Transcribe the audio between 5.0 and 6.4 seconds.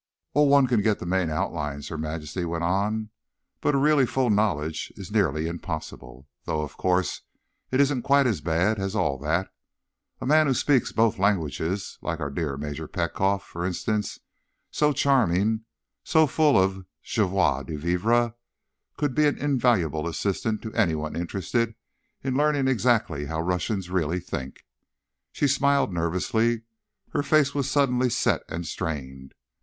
nearly impossible.